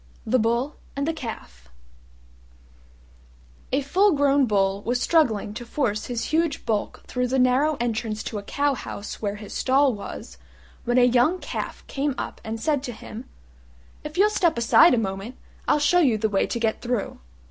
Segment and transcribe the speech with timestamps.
[0.25, 1.69] THE BULL AND THE CALF
[3.71, 8.23] A full grown Bull was struggling to force his huge bulk through the narrow entrance
[8.23, 10.39] to a cow house where his stall was,
[10.85, 13.25] when a young Calf came up and said to him,
[14.03, 15.35] "If you'll step aside a moment,
[15.67, 17.19] I'll show you the way to get through."